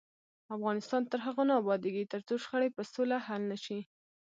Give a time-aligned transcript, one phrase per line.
[0.55, 3.79] افغانستان تر هغو نه ابادیږي، ترڅو شخړې په سوله حل نشي.